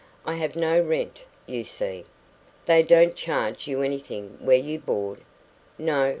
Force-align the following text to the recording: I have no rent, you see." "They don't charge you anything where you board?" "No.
I 0.25 0.33
have 0.37 0.55
no 0.55 0.81
rent, 0.81 1.19
you 1.45 1.63
see." 1.63 2.05
"They 2.65 2.81
don't 2.81 3.15
charge 3.15 3.67
you 3.67 3.83
anything 3.83 4.39
where 4.41 4.57
you 4.57 4.79
board?" 4.79 5.21
"No. 5.77 6.09